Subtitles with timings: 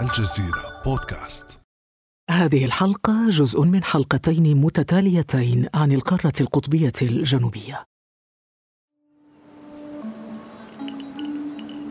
[0.00, 1.60] الجزيرة بودكاست
[2.30, 7.84] هذه الحلقة جزء من حلقتين متتاليتين عن القارة القطبية الجنوبية.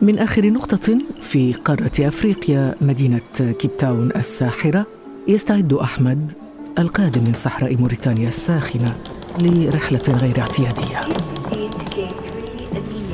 [0.02, 4.86] من آخر نقطة في قارة أفريقيا مدينة كيب تاون الساحرة
[5.28, 6.32] يستعد أحمد
[6.78, 8.96] القادم من صحراء موريتانيا الساخنة
[9.38, 11.08] لرحلة غير اعتيادية.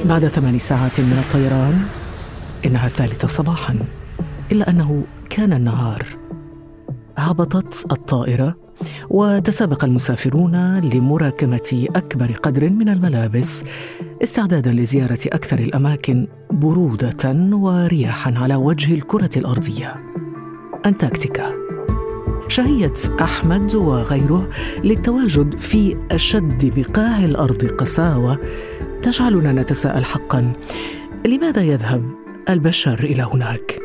[0.05, 1.87] بعد ثمان ساعات من الطيران
[2.65, 3.79] إنها الثالثة صباحاً
[4.53, 6.07] إلا أنه كان النهار.
[7.19, 8.57] هبطت الطائرة
[9.11, 13.65] وتسابق المسافرون لمراكمة أكبر قدر من الملابس
[14.23, 19.97] استعدادا لزيارة أكثر الأماكن برودة ورياحا على وجه الكرة الأرضية.
[20.87, 21.53] أنتاركتيكا.
[22.49, 24.49] شهية أحمد وغيره
[24.85, 28.39] للتواجد في أشد بقاع الأرض قساوة
[29.03, 30.53] تجعلنا نتساءل حقا
[31.27, 32.03] لماذا يذهب
[32.49, 33.80] البشر إلى هناك؟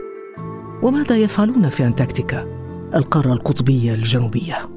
[0.85, 2.45] وماذا يفعلون في أنتاركتيكا؟
[2.95, 4.69] القارة القطبية الجنوبية.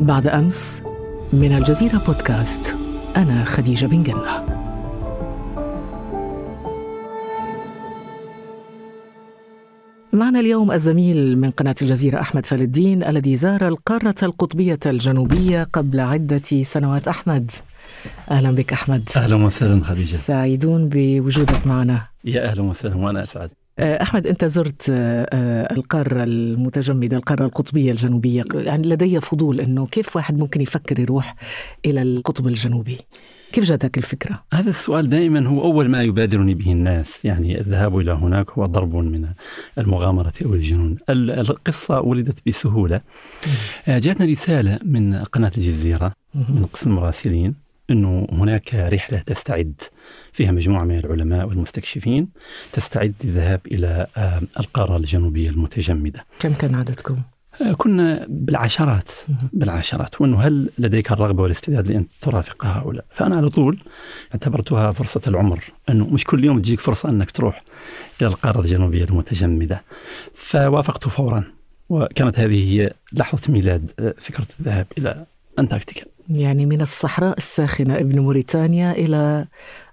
[0.00, 0.82] بعد أمس
[1.32, 2.74] من الجزيرة بودكاست
[3.16, 4.46] أنا خديجة بن جنة.
[10.12, 16.62] معنا اليوم الزميل من قناة الجزيرة أحمد فالدين الذي زار القارة القطبية الجنوبية قبل عدة
[16.62, 17.08] سنوات.
[17.08, 17.50] أحمد.
[18.30, 19.08] أهلا بك أحمد.
[19.16, 20.16] أهلا وسهلا خديجة.
[20.16, 22.06] سعيدون بوجودك معنا.
[22.24, 23.50] يا أهلا وسهلا وأنا أسعد.
[23.78, 24.84] أحمد أنت زرت
[25.72, 28.44] القارة المتجمدة القارة القطبية الجنوبية.
[28.54, 31.34] يعني لدي فضول أنه كيف واحد ممكن يفكر يروح
[31.86, 32.98] إلى القطب الجنوبي؟
[33.52, 37.24] كيف جاتك الفكرة؟ هذا السؤال دائما هو أول ما يبادرني به الناس.
[37.24, 39.28] يعني الذهاب إلى هناك هو ضرب من
[39.78, 40.96] المغامرة أو الجنون.
[41.10, 43.00] القصة ولدت بسهولة.
[43.88, 49.80] جاتنا رسالة من قناة الجزيرة من قسم المراسلين أنه هناك رحلة تستعد
[50.32, 52.28] فيها مجموعة من العلماء والمستكشفين
[52.72, 54.06] تستعد للذهاب إلى
[54.60, 57.16] القارة الجنوبية المتجمدة كم كان عددكم؟
[57.76, 59.10] كنا بالعشرات
[59.52, 63.78] بالعشرات وإنه هل لديك الرغبة والاستعداد لأن ترافق هؤلاء؟ فأنا على طول
[64.32, 67.62] اعتبرتها فرصة العمر إنه مش كل يوم تجيك فرصة إنك تروح
[68.20, 69.82] إلى القارة الجنوبية المتجمدة.
[70.34, 71.44] فوافقت فورا
[71.88, 75.26] وكانت هذه هي لحظة ميلاد فكرة الذهاب إلى
[75.58, 76.06] أنتاركتيكا.
[76.28, 79.46] يعني من الصحراء الساخنة ابن موريتانيا إلى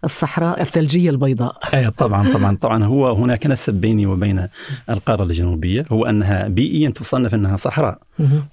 [0.03, 1.57] الصحراء الثلجية البيضاء.
[1.73, 2.83] أي طبعا طبعا طبعا.
[2.83, 4.47] هو هناك نسب بيني وبين
[4.89, 5.85] القارة الجنوبية.
[5.91, 7.99] هو أنها بيئيا تصنف أنها صحراء.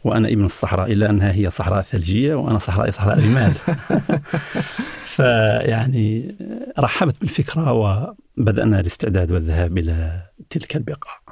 [0.04, 3.52] وأنا ابن الصحراء إلا أنها هي صحراء ثلجية وأنا صحراء صحراء رمال.
[5.14, 6.34] فيعني
[6.78, 11.22] رحبت بالفكرة وبدأنا الاستعداد والذهاب إلى تلك البقاع.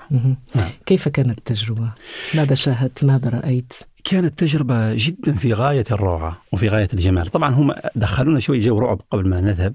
[0.87, 1.93] كيف كانت التجربة؟
[2.34, 3.72] ماذا شاهدت؟ ماذا رأيت؟
[4.05, 7.27] كانت تجربة جدا في غاية الروعة وفي غاية الجمال.
[7.27, 9.75] طبعا هم دخلونا شوي جو رعب قبل ما نذهب.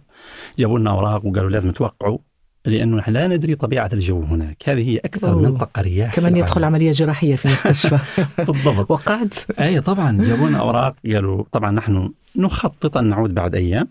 [0.60, 2.18] جابوا لنا أوراق وقالوا لازم توقعوا
[2.66, 4.70] لأنه نحن لا ندري طبيعة الجو هناك.
[4.70, 5.42] هذه هي أكثر أوه.
[5.42, 8.00] منطقة رياح كمان يدخل عملية جراحية في المستشفى
[8.48, 8.92] بالضبط.
[8.92, 10.24] وقعت أي طبعا.
[10.24, 13.88] جابوا لنا أوراق قالوا طبعا نحن نخطط أن نعود بعد أيام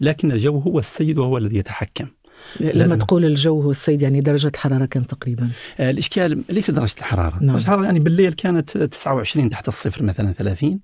[0.00, 2.06] لكن الجو هو السيد وهو الذي يتحكم.
[2.60, 2.96] لما.
[2.96, 5.48] تقول الجو هو السيد يعني درجة حرارة كم تقريبا؟
[5.80, 7.34] آه الإشكال ليس درجة الحرارة.
[7.40, 7.46] نعم.
[7.46, 10.80] درجة الحرارة يعني بالليل كانت 29 تحت الصفر مثلا 30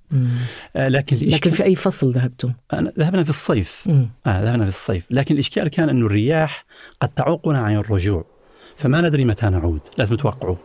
[0.76, 3.88] آه لكن الإشكال لكن في أي فصل ذهبتم؟ آه ذهبنا في الصيف.
[4.26, 5.04] آه ذهبنا في الصيف.
[5.10, 6.64] لكن الإشكال كان أنه الرياح
[7.00, 8.24] قد تعوقنا عن الرجوع.
[8.76, 9.80] فما ندري متى نعود.
[9.98, 10.56] لازم نتوقعوا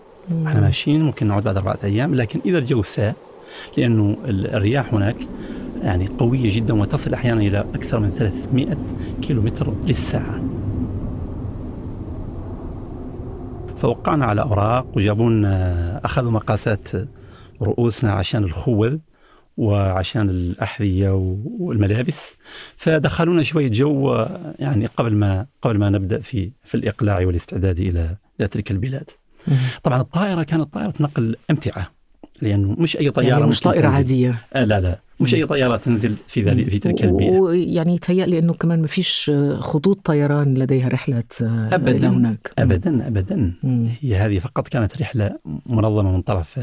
[0.46, 2.16] إحنا ماشيين ممكن نعود بعد أربعة أيام.
[2.16, 3.16] لكن إذا الجو ساء
[3.78, 5.16] لأنه الرياح هناك
[5.84, 8.78] يعني قوية جدا وتصل أحيانا إلى أكثر من 300
[9.22, 10.44] كيلومتر للساعة.
[13.82, 16.90] فوقعنا على أوراق وجابوا لنا أخذوا مقاسات
[17.62, 18.98] رؤوسنا عشان الخوذ
[19.58, 21.10] وعشان الأحذية
[21.60, 22.38] والملابس.
[22.76, 24.26] فدخلونا شوية جو
[24.60, 29.10] يعني قبل ما قبل ما نبدأ في في الإقلاع والاستعداد إلى إلى تلك البلاد.
[29.84, 31.92] طبعا الطائرة كانت طائرة نقل أمتعة.
[32.42, 33.96] لأنه مش أي طيارة يعني مش طائرة تنزل.
[33.96, 34.36] عادية.
[34.54, 35.00] آه لا لا.
[35.20, 37.32] مش أي طيارة تنزل في ذلك في تلك البيئة.
[37.32, 42.54] ويعني يتهيألي أنه كمان ما فيش خطوط طيران لديها رحلة أبدا إلى هناك.
[42.60, 43.54] أبدا أبدا.
[43.64, 43.88] مم.
[44.02, 46.60] هي هذه فقط كانت رحلة منظمة من طرف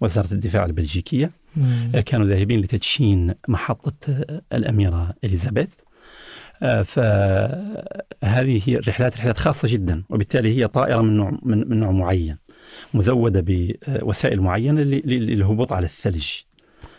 [0.00, 1.30] وزارة الدفاع البلجيكية.
[1.56, 1.90] مم.
[2.06, 5.68] كانوا ذاهبين لتدشين محطة الأميرة إليزابيث.
[6.60, 12.36] فهذه هي الرحلات رحلات خاصة جدا وبالتالي هي طائرة من نوع من نوع معين.
[12.94, 16.28] مزودة بوسائل معينة للهبوط على الثلج.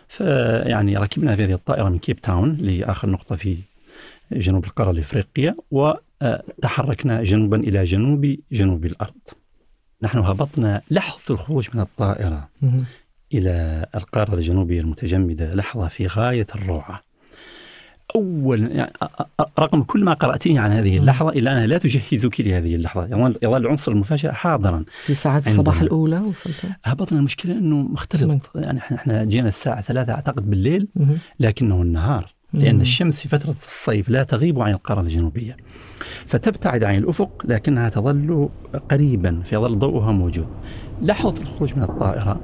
[0.07, 3.57] فيعني ركبنا في هذه الطائرة من كيب تاون لآخر نقطة في
[4.31, 9.13] جنوب القارة الإفريقية وتحركنا جنوبا إلى جنوب جنوب الأرض.
[10.01, 12.49] نحن هبطنا لحظة الخروج من الطائرة
[13.33, 15.55] إلى القارة الجنوبية المتجمدة.
[15.55, 17.01] لحظة في غاية الروعة.
[18.15, 18.93] اول يعني
[19.59, 23.05] رغم كل ما قرأتيه عن هذه اللحظة الا انها لا تجهزك لهذه اللحظة.
[23.05, 27.19] يظل يظل العنصر المفاجاه حاضرا في ساعات الصباح الأولى وصلت؟ هبطنا.
[27.19, 28.51] المشكلة إنه مختلط.
[28.55, 30.87] يعني إحنا جينا الساعة ثلاثة أعتقد بالليل
[31.39, 35.57] لكنه النهار لأن الشمس في فترة الصيف لا تغيب عن القارة الجنوبية.
[36.25, 38.49] فتبتعد عن الأفق لكنها تظل
[38.89, 40.47] قريبا فيظل ضوءها موجود.
[41.01, 42.41] لحظة الخروج من الطائرة.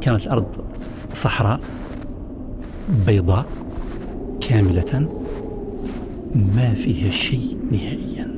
[0.00, 0.64] كانت الأرض
[1.14, 1.60] صحراء
[3.06, 3.46] بيضاء.
[4.48, 5.08] كاملة
[6.34, 8.36] ما فيها شيء نهائيا.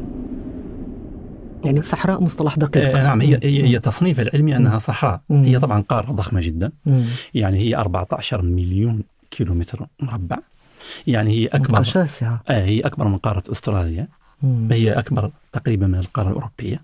[1.65, 2.97] يعني صحراء مصطلح دقيق.
[2.97, 5.21] آه نعم هي هي تصنيف العلمي أنها صحراء.
[5.31, 5.45] مم.
[5.45, 6.73] هي طبعا قارة ضخمة جدا.
[6.87, 7.05] مم.
[7.35, 10.39] يعني هي 14 مليون كيلومتر مربع.
[11.07, 14.09] يعني هي أكبر شاسعه آه هي أكبر من قارة أستراليا.
[14.43, 14.69] مم.
[14.73, 16.81] هي أكبر تقريبا من القارة الأوروبية.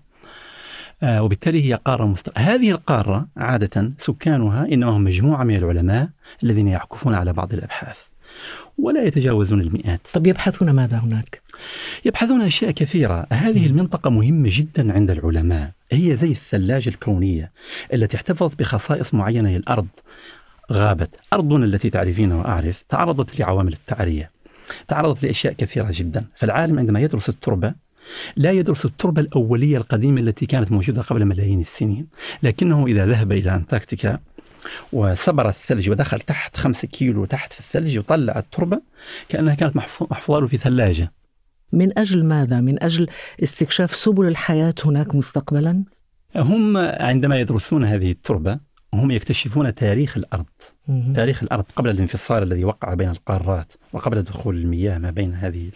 [1.03, 2.31] آه وبالتالي هي قارة مست...
[2.37, 6.09] هذه القارة عادة سكانها إنما هم مجموعة من العلماء
[6.43, 8.10] الذين يعكفون على بعض الأبحاث.
[8.77, 10.07] ولا يتجاوزون المئات.
[10.13, 11.41] طب يبحثون ماذا هناك؟
[12.05, 13.27] يبحثون أشياء كثيرة.
[13.31, 15.71] هذه المنطقة مهمة جدا عند العلماء.
[15.91, 17.51] هي زي الثلاجة الكونية
[17.93, 19.87] التي احتفظت بخصائص معينة للأرض.
[20.71, 21.15] غابت.
[21.33, 24.31] أرضنا التي تعرفينها وأعرف تعرضت لعوامل التعرية.
[24.87, 26.25] تعرضت لأشياء كثيرة جدا.
[26.35, 27.73] فالعالم عندما يدرس التربة
[28.35, 32.07] لا يدرس التربة الأولية القديمة التي كانت موجودة قبل ملايين السنين.
[32.43, 34.19] لكنه إذا ذهب إلى أنتاركتيكا
[34.93, 38.81] وسبر الثلج ودخل تحت خمسة كيلو تحت في الثلج وطلع التربة
[39.29, 41.11] كأنها كانت محفوظة له في ثلاجة
[41.73, 43.07] من أجل ماذا؟ من أجل
[43.43, 45.83] استكشاف سبل الحياة هناك مستقبلا؟
[46.35, 48.59] هم عندما يدرسون هذه التربة
[48.93, 50.45] هم يكتشفون تاريخ الأرض
[50.87, 51.13] مم.
[51.13, 55.69] تاريخ الأرض قبل الانفصال الذي وقع بين القارات وقبل دخول المياه ما بين هذه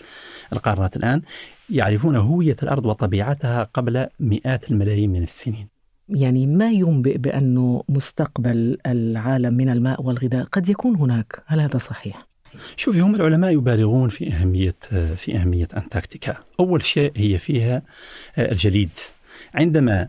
[0.53, 1.21] القارات الآن
[1.69, 5.74] يعرفون هوية الأرض وطبيعتها قبل مئات الملايين من السنين
[6.09, 11.43] يعني ما ينبئ بأنه مستقبل العالم من الماء والغذاء قد يكون هناك.
[11.45, 12.27] هل هذا صحيح؟
[12.75, 14.75] شوفي هم العلماء يبالغون في أهمية
[15.15, 16.37] في أهمية أنتاركتيكا.
[16.59, 17.81] أول شيء هي فيها
[18.37, 18.89] الجليد.
[19.53, 20.07] عندما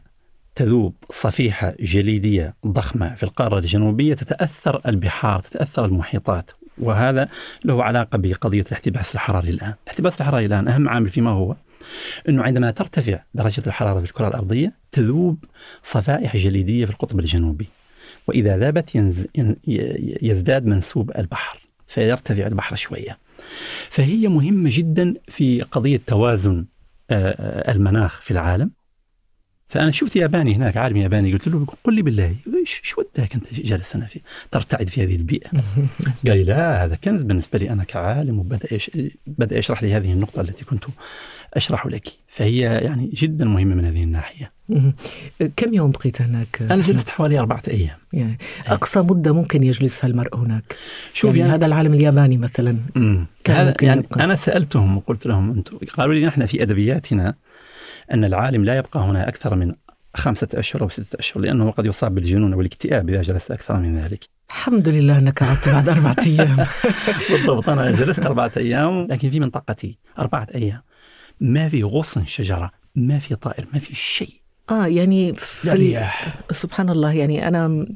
[0.54, 6.50] تذوب صفيحة جليدية ضخمة في القارة الجنوبية تتأثر البحار تتأثر المحيطات.
[6.78, 7.28] وهذا
[7.64, 9.75] له علاقة بقضية الاحتباس الحراري الآن.
[9.84, 11.56] الاحتباس الحراري الآن أهم عامل فيما هو.
[12.29, 15.44] أنه عندما ترتفع درجة الحرارة في الكرة الأرضية تذوب
[15.83, 17.69] صفائح جليدية في القطب الجنوبي.
[18.27, 19.27] وإذا ذابت ينز...
[20.23, 23.19] يزداد منسوب البحر فيرتفع البحر شوية.
[23.91, 26.67] فهي مهمة جدا في قضية توازن
[27.11, 28.71] المناخ في العالم.
[29.69, 33.97] فأنا شفت ياباني هناك عالم ياباني قلت له قل لي بالله إيش وداك أنت جالس
[33.97, 34.21] هنا في
[34.51, 35.51] ترتعد في هذه البيئة؟
[36.27, 38.79] قال لي لا هذا كنز بالنسبة لي أنا كعالم وبدأ.
[39.27, 40.85] بدأ يشرح لي هذه النقطة التي كنت
[41.55, 44.53] أشرح لك فهي يعني جدا مهمة من هذه الناحية.
[45.57, 47.97] كم يوم بقيت هناك؟ أنا جلست حوالي أربعة أيام.
[48.13, 50.77] يعني أقصى مدة ممكن يجلسها المرء هناك.
[51.13, 52.79] شوف يعني, يعني هذا العالم الياباني مثلا.
[53.49, 54.25] هذا يعني يبقى.
[54.25, 57.35] أنا سألتهم وقلت لهم أنتم قالوا لي نحن في أدبياتنا
[58.12, 59.75] أن العالم لا يبقى هنا أكثر من
[60.14, 64.25] خمسة أشهر أو ستة أشهر لأنه قد يصاب بالجنون والاكتئاب إذا جلس أكثر من ذلك.
[64.50, 66.56] الحمد لله أنك عدت بعد أربعة أيام.
[67.31, 70.82] بالضبط أنا جلست أربعة أيام لكن في منطقتي أربعة أيام.
[71.41, 74.45] ما في غصن شجرة ما في طائر ما في شيء.
[74.71, 76.01] آه يعني في
[76.53, 77.87] سبحان الله يعني أنا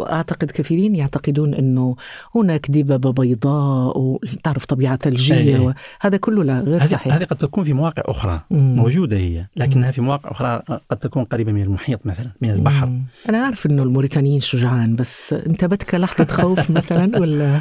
[0.00, 1.96] أعتقد كثيرين يعتقدون إنه
[2.34, 7.14] هناك دببه بيضاء وتعرف طبيعة ثلجيه هذا كله لا غير صحيح.
[7.14, 8.76] هذه قد تكون في مواقع أخرى مم.
[8.76, 12.86] موجودة هي لكنها في مواقع أخرى قد تكون قريبة من المحيط مثلا من البحر.
[12.86, 13.02] مم.
[13.28, 17.60] أنا عارف إنه الموريتانيين شجعان بس انتابتك لحظة خوف مثلا ولا؟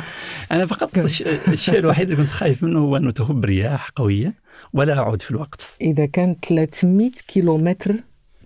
[0.51, 0.97] أنا فقط
[1.47, 4.33] الشيء الوحيد اللي كنت خايف منه هو أنه تهب رياح قوية
[4.73, 5.77] ولا أعود في الوقت.
[5.81, 7.95] إذا كان 300 كيلومتر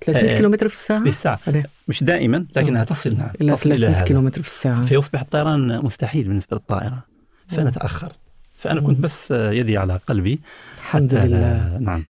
[0.05, 1.39] 300 كيلومتر في الساعة؟ في الساعة
[1.87, 4.81] مش دائما لكنها تصل نعم إلى 300 كيلومتر في الساعة.
[4.81, 7.03] فيصبح الطيران مستحيل بالنسبة للطائرة.
[7.47, 8.11] فنتأخر.
[8.57, 10.39] فأنا كنت بس يدي على قلبي.
[10.77, 11.77] الحمد لله.
[11.79, 12.05] نعم.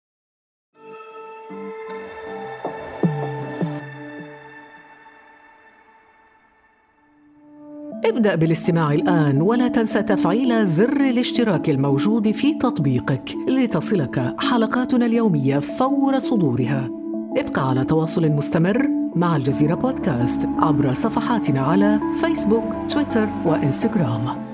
[8.06, 16.20] ابدأ بالاستماع الآن ولا تنسى تفعيل زر الاشتراك الموجود في تطبيقك لتصلك حلقاتنا اليومية فور
[16.20, 16.99] صدورها.
[17.38, 24.50] ابقى على تواصل مستمر مع الجزيرة بودكاست عبر صفحاتنا على فيسبوك، تويتر وإنستغرام.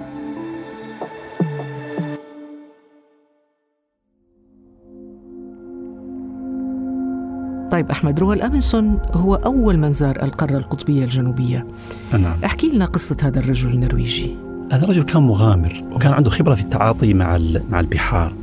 [7.71, 11.67] طيب أحمد روال أميسون هو أول من زار القارة القطبية الجنوبية.
[12.13, 12.35] نعم.
[12.45, 14.35] احكي لنا قصة هذا الرجل النرويجي.
[14.71, 17.39] هذا الرجل كان مغامر وكان عنده خبرة في التعاطي مع
[17.69, 18.33] مع البحار.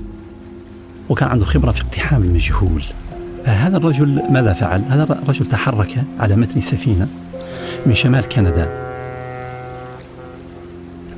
[1.08, 2.82] وكان عنده خبرة في اقتحام المجهول.
[3.44, 7.08] هذا الرجل ماذا فعل؟ هذا الرجل تحرك على متن سفينة
[7.87, 8.68] من شمال كندا.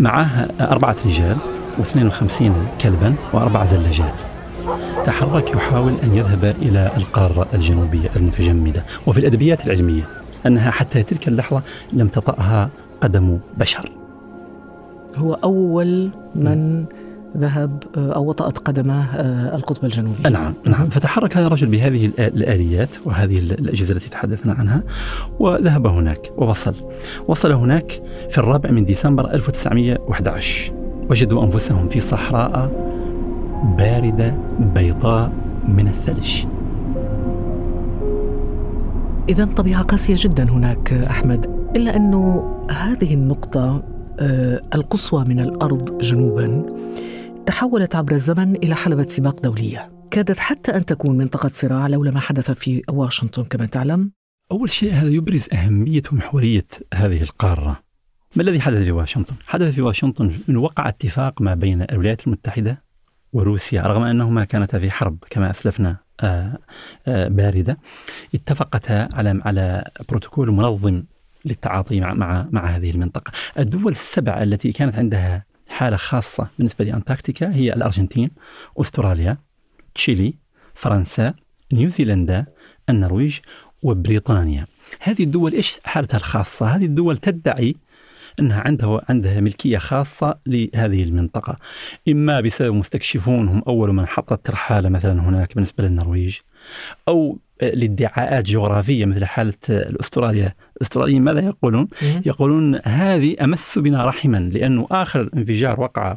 [0.01, 1.37] معه أربعة رجال
[1.79, 2.43] و52
[2.83, 4.23] كلبا وأربع زلاجات.
[5.07, 10.03] تحرك يحاول أن يذهب إلى القارة الجنوبية المتجمدة وفي الأدبيات العلمية
[10.47, 11.63] أنها حتى تلك اللحظة
[11.93, 12.69] لم تطأها
[13.01, 13.93] قدم بشر.
[15.17, 16.85] هو أول من
[17.37, 20.31] ذهب آه، أو وطأت قدمه آه، القطب الجنوبي.
[20.31, 20.89] نعم نعم.
[20.89, 24.83] فتحرك هذا الرجل بهذه الآليات وهذه الأجهزة التي تحدثنا عنها
[25.39, 26.75] وذهب هناك ووصل.
[27.29, 30.73] وصل هناك في الرابع من ديسمبر 1911
[31.11, 32.71] وجدوا أنفسهم في صحراء
[33.79, 34.35] باردة
[34.75, 35.33] بيضاء
[35.69, 36.47] من الثلج.
[39.29, 41.47] إذا طبيعة قاسية جدا هناك أحمد.
[41.77, 43.83] إلا أنه هذه النقطة
[44.21, 46.63] آه، القصوى من الأرض جنوبا
[47.47, 49.93] تحولت عبر الزمن إلى حلبة سباق دولية.
[50.11, 54.13] كادت حتى أن تكون منطقة صراع لولا ما حدث في واشنطن كما تعلم.
[54.53, 57.83] أول شيء هذا يبرز أهمية ومحورية هذه القارة.
[58.37, 62.83] ما الذي حدث في واشنطن؟ حدث في واشنطن أنه وقع اتفاق ما بين الولايات المتحدة
[63.33, 66.59] وروسيا رغم أنهما كانتا في حرب كما أسلفنا آه،
[67.07, 67.79] آه، باردة.
[68.35, 71.05] اتفقتا على على بروتوكول منظم
[71.45, 73.33] للتعاطي مع مع مع هذه المنطقة.
[73.59, 78.31] الدول السبع التي كانت عندها حالة خاصة بالنسبة لأنتاركتيكا هي الأرجنتين
[78.77, 79.39] أستراليا
[79.95, 80.35] تشيلي
[80.75, 81.35] فرنسا
[81.73, 82.47] نيوزيلندا
[82.89, 83.39] النرويج
[83.83, 84.67] وبريطانيا
[85.01, 87.77] هذه الدول إيش حالتها الخاصة؟ هذه الدول تدعي
[88.41, 91.59] أنها عندها عندها ملكية خاصة لهذه المنطقة
[92.09, 96.39] إما بسبب مستكشفون هم أول من حط الترحاله مثلا هناك بالنسبة للنرويج
[97.09, 101.89] أو لادعاءات جغرافية مثل حالة الاستراليا، الأستراليين ماذا يقولون؟
[102.27, 106.17] يقولون هذه أمس بنا رحما لأنه آخر انفجار وقع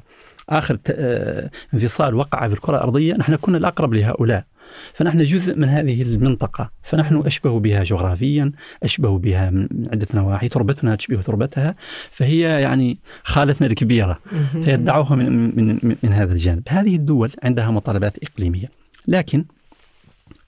[0.49, 4.45] آخر آه، انفصال وقع في الكرة الأرضية نحن كنا الأقرب لهؤلاء.
[4.93, 6.71] فنحن جزء من هذه المنطقة.
[6.83, 8.51] فنحن أشبه بها جغرافيا
[8.83, 11.75] أشبه بها من عدة نواحي تربتنا تشبه تربتها.
[12.11, 14.19] فهي يعني خالتنا الكبيرة.
[14.61, 16.63] فيدعوها من, من, من, من هذا الجانب.
[16.69, 18.69] هذه الدول عندها مطالبات إقليمية.
[19.07, 19.45] لكن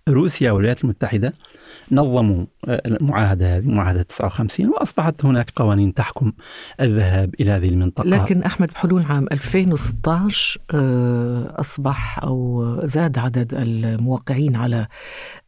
[0.09, 1.33] روسيا والولايات المتحدة
[1.91, 6.31] نظموا آه، المعاهدة هذه معاهدة 59 وأصبحت هناك قوانين تحكم
[6.81, 8.09] الذهاب إلى هذه المنطقة.
[8.09, 14.87] لكن أحمد بحلول عام 2016 آه، أصبح أو زاد عدد الموقعين على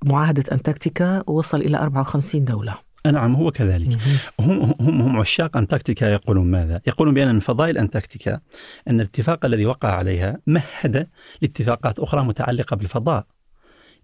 [0.05, 2.75] معاهدة أنتاركتيكا وصل إلى 54 دولة.
[3.05, 3.97] نعم هو كذلك.
[4.39, 8.39] هم هم هم عشاق أنتاركتيكا يقولون ماذا؟ يقولون بأن من فضائل أنتاركتيكا
[8.87, 11.07] أن الاتفاق الذي وقع عليها مهد
[11.41, 13.25] لاتفاقات أخرى متعلقة بالفضاء.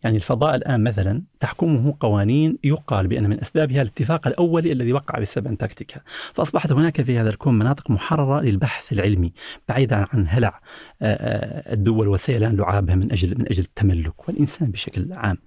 [0.03, 5.47] يعني الفضاء الآن مثلا تحكمه قوانين يقال بأن من أسبابها الاتفاق الأولي الذي وقع بسبب
[5.47, 6.01] أنتاركتيكا
[6.33, 9.33] فأصبحت هناك في هذا الكون مناطق محررة للبحث العلمي
[9.69, 10.61] بعيدا عن هلع
[11.01, 15.37] الدول وسيلان لعابها من أجل من أجل التملك والإنسان بشكل عام.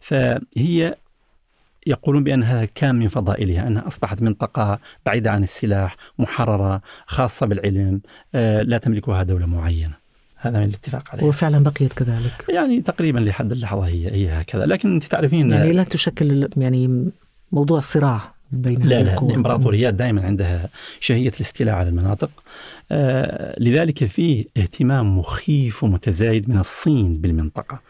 [0.00, 0.94] فهي
[1.86, 8.00] يقولون بأن هذا كان من فضائلها أنها أصبحت منطقة بعيدة عن السلاح محررة خاصة بالعلم
[8.62, 9.99] لا تملكها دولة معينة.
[10.40, 11.24] هذا من الاتفاق عليه.
[11.24, 12.44] وفعلا بقيت كذلك.
[12.48, 14.66] يعني تقريبا لحد اللحظة هي هي هكذا.
[14.66, 17.10] لكن أنت تعرفين يعني لا تشكل يعني
[17.52, 20.68] موضوع صراع بين لا لا الامبراطوريات دائما عندها
[21.00, 22.30] شهية الاستيلاء على المناطق.
[22.92, 27.80] آه لذلك فيه اهتمام مخيف ومتزايد من الصين بالمنطقة.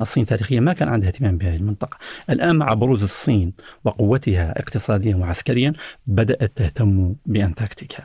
[0.00, 1.96] الصين تاريخيا ما كان عندها اهتمام بهذه المنطقة.
[2.30, 3.52] الآن مع بروز الصين
[3.84, 5.72] وقوتها اقتصاديا وعسكريا
[6.06, 8.04] بدأت تهتم بأنتاركتيكا.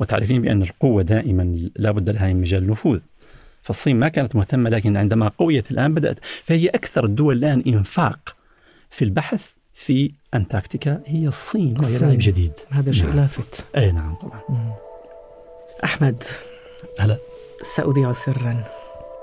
[0.00, 3.00] وتعرفين بأن القوة دائما لا بد لها من مجال نفوذ
[3.66, 6.18] فالصين ما كانت مهتمة لكن عندما قويت الآن بدأت.
[6.44, 8.36] فهي أكثر الدول الآن إنفاق
[8.90, 13.16] في البحث في أنتاركتيكا هي الصين وهي لاعب جديد هذا شيء نعم.
[13.16, 13.64] لافت.
[13.76, 14.40] أي نعم طبعا.
[14.48, 14.72] مم.
[15.84, 16.24] أحمد.
[16.98, 17.16] هلا.
[17.62, 18.64] سأذيع سرا.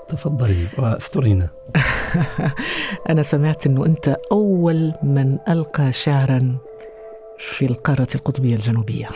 [0.08, 1.48] تفضلي واسترينا.
[3.10, 6.56] أنا سمعت أنه أنت أول من ألقى شعرا
[7.38, 9.08] في القارة القطبية الجنوبية.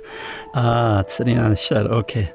[0.56, 2.26] آه تسألين عن الشعر أوكي.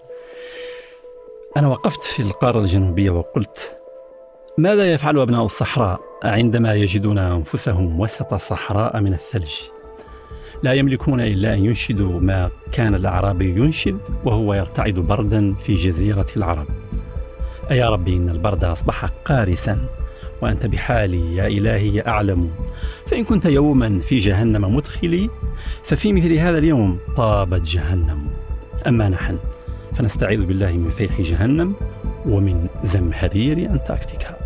[1.57, 3.77] أنا وقفت في القارة الجنوبية وقلت
[4.57, 9.53] ماذا يفعل أبناء الصحراء عندما يجدون أنفسهم وسط صحراء من الثلج؟
[10.63, 16.67] لا يملكون إلا أن ينشدوا ما كان الأعرابي ينشد وهو يرتعد بردا في جزيرة العرب.
[17.71, 19.79] أيا ربي إن البرد أصبح قارسا
[20.41, 22.51] وأنت بحالي يا إلهي أعلم.
[23.07, 25.29] فإن كنت يوما في جهنم مدخلي
[25.83, 28.27] ففي مثل هذا اليوم طابت جهنم.
[28.87, 29.37] أما نحن
[29.95, 31.75] فنستعيذ بالله من فيح جهنم
[32.25, 34.37] ومن زمهرير أنتاركتيكا.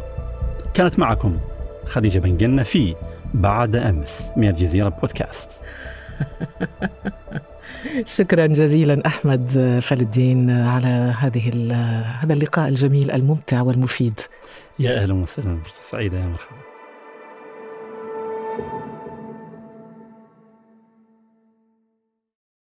[0.74, 1.38] كانت معكم
[1.86, 2.96] خديجة بن جنة في
[3.34, 5.51] بعد أمس من الجزيرة بودكاست.
[8.18, 11.74] شكرا جزيلا أحمد فلدين على هذه
[12.20, 14.20] هذا اللقاء الجميل الممتع والمفيد.
[14.79, 16.59] يا أهلا وسهلا سعيده يا مرحبا.